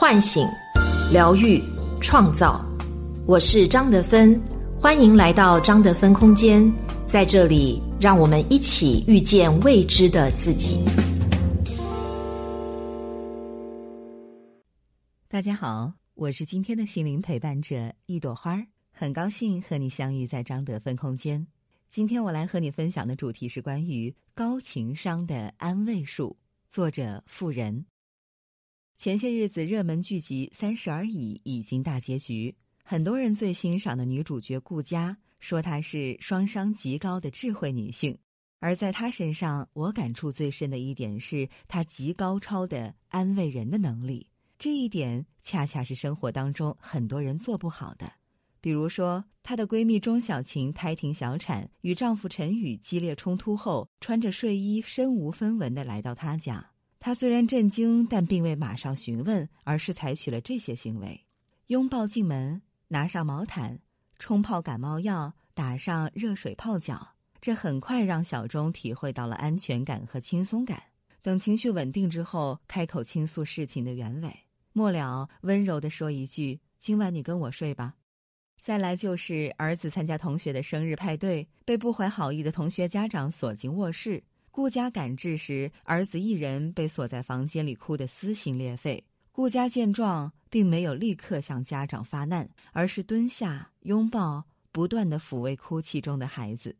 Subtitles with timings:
[0.00, 0.46] 唤醒、
[1.12, 1.60] 疗愈、
[2.00, 2.64] 创造。
[3.26, 4.40] 我是张德芬，
[4.80, 6.72] 欢迎来到张德芬空间，
[7.04, 10.84] 在这里，让我们一起遇见未知的自己。
[15.26, 21.44] 大家好，我是今天的心灵陪伴者一朵花儿，很高兴和你相遇在张德芬空间。
[21.90, 26.36] 今天我来和你分享的主题是关于高情商的安慰术，
[26.68, 27.84] 作者富人。
[28.98, 38.18] 前些日子热门剧集《三十而已》已经大结局，很多人最欣赏的女主角顾佳说她是双商极高的智慧女性，
[38.58, 44.26] 而在她身上，我感触最深的一点是她极高超的安慰人的能力。
[44.58, 48.12] 这一点恰恰是生活当中很多人做不好的。
[48.60, 56.72] 比如说，她的闺蜜钟小琴胎停小产，与丈夫陈宇激烈冲突后，穿着睡衣身无分文的来到她家。
[57.08, 61.18] 他虽然震惊，但并未马上询问，而是采取了这些行为：
[61.68, 63.80] 拥抱进门，拿上毛毯，
[64.18, 67.14] 冲泡感冒药，打上热水泡脚。
[67.40, 70.82] 这很快让小钟体会到了安全感和轻松感。
[71.22, 74.30] 等情绪稳定之后，开口倾诉事情的原委，
[74.74, 77.94] 末了温柔地说一句：“今晚你跟我睡吧。”
[78.60, 84.22] 再来就是儿子参加同学的生日派对，被不怀好意的同学家长锁进卧室。
[84.58, 89.04] 顾家赶至时，儿子一人被锁在房间里，哭得撕心裂肺。
[89.30, 96.74] 顾家见状，并没有立刻向家长发难，而是蹲下拥抱，不断的抚慰哭泣中的孩子。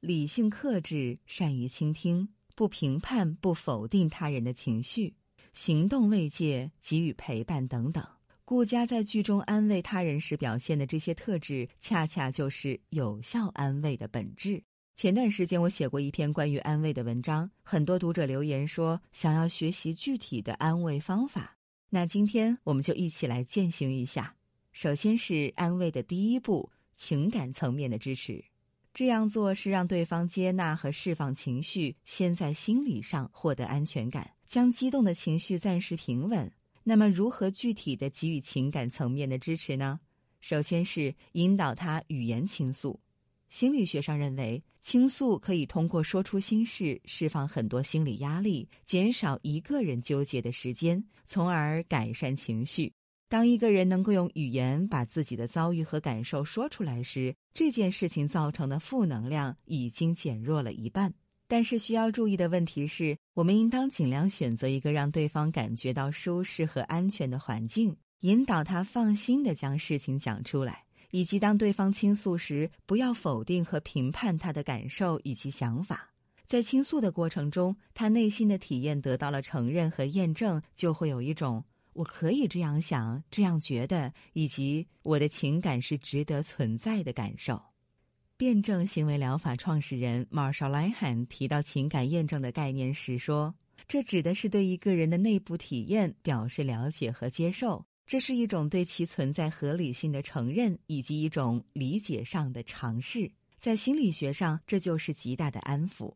[0.00, 5.14] 理性克制，善于倾听，不评判、不否定他人的情绪，
[5.52, 8.02] 行动慰藉，给予陪伴等等。
[8.46, 14.62] 顾家在剧中安慰他人时表现的这些特质，恰恰就是有效安慰的本质。
[14.96, 21.56] 前段时间我写过一篇关于安慰的文章，很多读者留言说想要学习具体的安慰方法。
[21.90, 24.34] 那今天我们就一起来践行一下。
[24.72, 28.42] 首先是安慰的第一步，情感层面的支持。
[28.92, 36.50] 这样做是让对方接纳和释放情绪，先在心理上获得安全感，将激动的情绪暂时平稳。
[36.84, 39.98] 那么，如何具体的给予情感层面的支持呢？
[40.40, 43.00] 首先是引导他语言倾诉。
[43.54, 52.92] 心理学上认为，倾诉可以通过说出心事，释放很多心理压力，减少一个人纠结的时间，从而改善情绪。
[53.28, 61.14] 当一个人能够用语言把自己的遭遇和感受说出来时，这件事情造成的负能量已经减弱了一半。
[61.46, 70.82] 但是需要注意的问题是，我们应当尽量选择一个让对方感觉到舒适和安全的环境，引导他放心的将事情讲出来。
[71.14, 76.12] 以及当对方倾诉时，不要否定和评判他的感受以及想法。
[76.44, 81.64] 在倾诉的过程中，他内心的体验得到了承认和验证，就会有一种
[81.94, 87.62] “我可以这样想、这样觉得”以及“我的情感是值得存在的”感受。
[88.36, 93.54] 辩证行为疗法创始人 Marshall Linehan 提到情感验证的概念时说
[93.86, 103.30] ：“这指的是对一个人的内部体验表示了解和接受。”这是一种对其存在合理性的承认，以及一种理解上的尝试。
[103.58, 106.12] 在心理学上，这就是极大的安抚。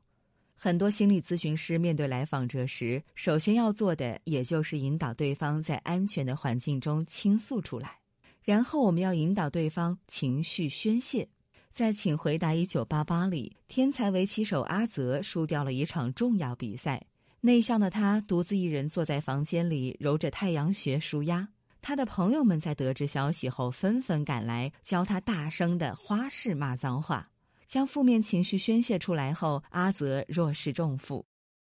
[0.54, 7.99] 很多心理咨询师面对来访者时，首先要做的，也就是引导对方在安全的环境中倾诉出来。
[8.43, 11.28] 然后，我们要引导对方情绪宣泄。
[11.70, 17.06] 在《请回答一九八八》里，天才围棋手阿泽输掉了一场重要比赛，
[17.41, 21.49] 内向的他独自一人坐在房间里揉着太阳穴舒压。
[21.80, 27.30] 他的朋友们在得知消息后纷纷赶来，教他大声的花式骂脏话，
[27.66, 31.24] 将负面情绪宣泄出来后，阿泽若释重负。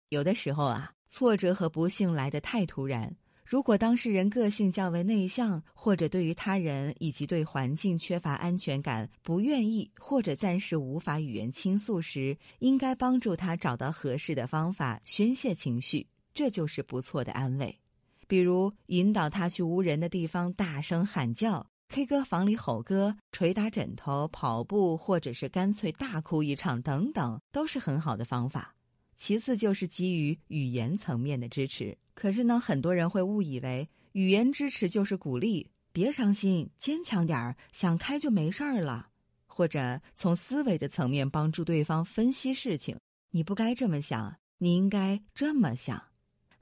[0.10, 3.16] 有的时候啊，挫折和不幸来得太突然，
[3.46, 17.80] 如果当事人个性较为内向，或者对于他人以及对环境缺乏安全感，不愿意或者暂时无法语言倾诉时，应该帮助他找到合适的方法宣泄情绪，这就是不错的安慰。
[18.28, 28.76] 比如引导他去无人的地方大声喊叫，K 歌房里吼歌，捶打枕头，跑步，或者是干脆大哭一场等等，都是很好的方法。
[29.16, 31.98] 其次就是给予语言层面的支持。
[32.16, 39.10] 可是呢，很多人会误以为语言支持就是鼓励，别伤心，坚强点儿，想开就没事儿了，
[39.46, 42.98] 或者从思维的层面帮助对方分析事情。
[43.32, 46.04] 你不该这么想，你应该这么想。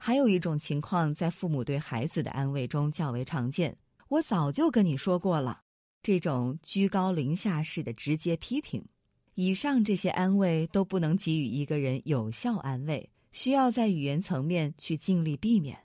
[0.04, 3.76] 还有一种情况，在父母对孩子的安慰中较为常见。
[4.08, 5.60] 我早就跟你说过了，
[6.02, 8.84] 这种居高临下式的直接批评。
[9.36, 15.78] 以上这些安慰都不能给予一个人有效安慰，需要在语言层面去尽力避免。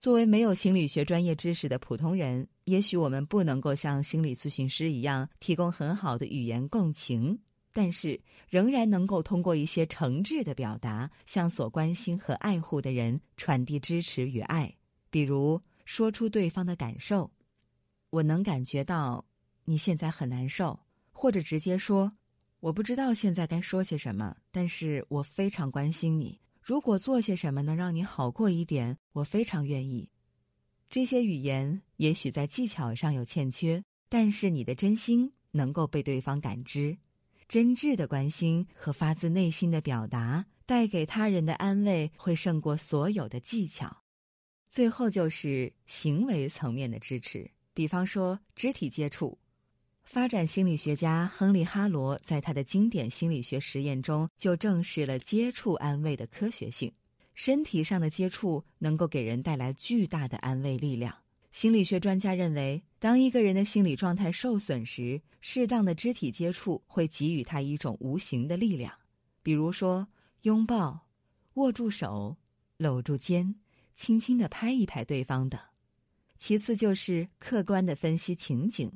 [0.00, 7.38] 作为没有心理学专业知识的普通人，也许我们不能够像心理咨询师一样提供很好的语言共情，
[7.72, 14.76] 但是仍然能够通过一些诚挚的表达，向所关心和爱护的人传递支持与爱。
[15.10, 17.30] 比如说出对方的感受，
[18.10, 19.24] 我能感觉到
[19.64, 20.80] 你现在很难受，
[21.12, 22.12] 或者直接说，
[22.60, 26.40] 我不知道现在该说些什么，但是我非常关心你。
[26.60, 30.08] 如果做些什么能让你好过一点，我非常愿意。
[30.88, 36.98] 这些语言也许在技巧上有欠缺，但是你的真心能够被对方感知。
[37.50, 44.04] 真挚的关心和发自内心的表达，带给他人的安慰会胜过所有的技巧。
[44.70, 49.36] 最后就是行为层面的支持，比方说肢体接触。
[50.04, 56.92] 发展心理学家亨利·哈罗在他的经典心理学实验中就证实了接触安慰的科学性。
[57.34, 61.12] 身体上的接触能够给人带来巨大的安慰力量。
[61.50, 68.92] 心理学专家认为，当一个人的心理状态受损时，适当的肢体接触会给予他一种无形的力量，
[69.42, 70.06] 比如说
[70.42, 71.08] 拥抱、
[71.54, 72.36] 握住手、
[72.76, 73.56] 搂住肩、
[73.96, 75.60] 轻轻地拍一拍对方等。
[76.38, 78.90] 其次就是客观的分析情景。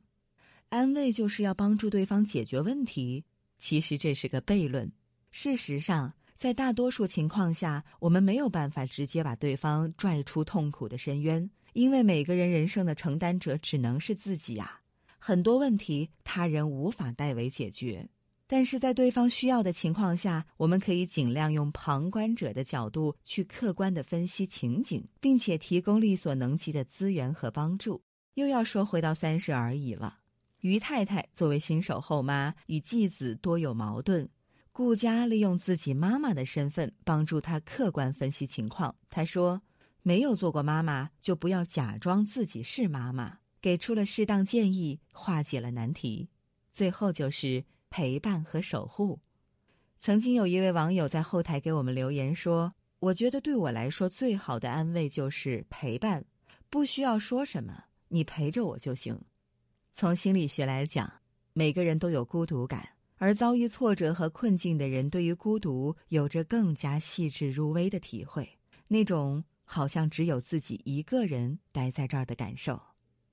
[0.69, 3.25] 安慰就是要帮助对方解决问题，
[3.59, 4.91] 其实这是个悖论。
[5.31, 14.81] 事实上，在大多数情况下，我们没有办法直接把对方拽出痛苦的深渊，因为每个人人生的承担者只能是自己呀。
[15.19, 18.09] 很多问题他人无法代为解决，
[18.47, 28.03] 但是在对方需要的情况下，我们可以尽量用旁观者的角度去客观的分析情景，并且提供力所能及的资源和帮助。
[28.35, 30.19] 又要说回到三十而已了。
[30.61, 34.29] 于太太作为新手后妈，与继子多有矛盾。
[34.73, 38.94] 顾家利用自己妈妈的身份帮助她客观分析情况。
[39.09, 39.62] 她说
[40.05, 46.29] ：“没有做过妈妈，就不要假装自己是妈妈。”给出了适当建议，化解了难题。
[46.71, 49.19] 最后就是陪伴和守护。
[49.99, 56.23] 曾经有一位网友在后台给我们留言说：“我觉得对我来说最好的安慰就是陪伴，
[56.69, 59.19] 不需要说什么，你陪着我就行。”
[59.95, 61.11] 从心理学来讲，
[61.55, 62.87] 每个人都有孤独感，
[63.17, 68.47] 而遭遇挫折和困境的人，对于孤独有着更加细致入微的体会，
[68.89, 72.81] 那种好像只有自己一个人待在这儿的感受。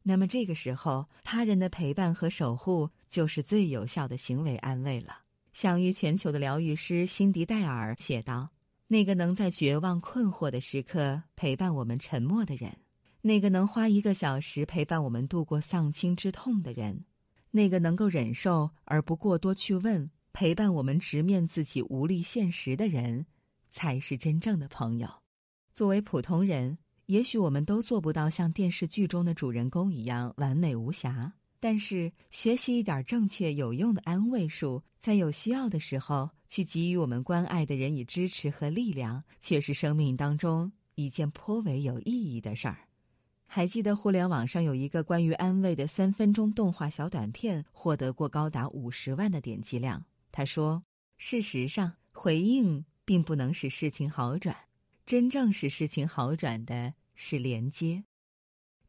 [0.03, 5.19] 那么这个时候，他人的陪伴和守护就是最有效的行为安慰了。
[5.53, 8.49] 享誉全球的疗愈师辛迪戴尔写道
[8.87, 12.77] ：“那个能在绝望困惑的时刻陪伴我们沉默的人。”
[13.23, 17.05] 那个能花一个小时陪伴我们度过丧亲之痛的人，
[17.51, 23.27] 那个能够忍受而不过多去问、陪伴我们直面自己无力现实的人，
[23.69, 25.20] 才是真正的朋友。
[25.73, 42.77] 作为普通人，也许我们都做不到像电视剧中的主人公一样完美无瑕，但是学习一点正确有用的安慰术，在有需要的时候去给予我们关爱的人以支持和力量，却是生命当中一件颇为有意义的事儿。
[43.45, 50.05] 还记得互联网上有一个关于安慰的三分钟动画小短片，获得过高达五十万的点击量。
[50.31, 50.81] 他说
[51.17, 54.55] ：“事实上，回应并不能使事情好转，
[55.05, 58.03] 真正使事情好转的是连接。”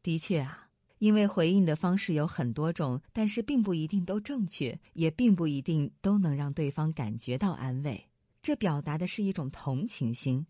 [0.01, 8.09] 的确啊，因为回应的方式有很多种，但是并不一定都正确，也并不一定都能让对方感觉到安慰。
[8.41, 10.45] 这表达的是一种同情心，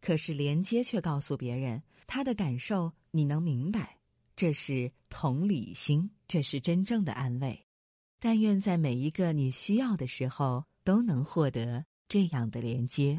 [0.00, 2.92] 可是连接却告诉别人他的感受。
[3.10, 3.96] 你能明白，
[4.36, 7.58] 这是同理心，这是真正的安慰。
[8.20, 13.18] 但愿在每一个你需要的时候，都能获得这样的连接。